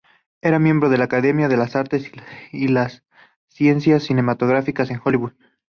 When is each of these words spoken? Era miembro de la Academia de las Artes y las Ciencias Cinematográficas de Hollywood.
Era 0.41 0.57
miembro 0.57 0.89
de 0.89 0.97
la 0.97 1.03
Academia 1.03 1.47
de 1.47 1.57
las 1.57 1.75
Artes 1.75 2.11
y 2.51 2.69
las 2.69 3.03
Ciencias 3.49 4.01
Cinematográficas 4.01 4.89
de 4.89 4.99
Hollywood. 5.05 5.33